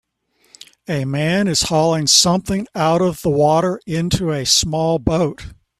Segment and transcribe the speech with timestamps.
[0.87, 5.53] A man is hauling something out of the water into a small boat